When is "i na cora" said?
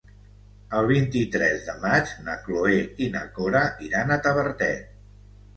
3.09-3.63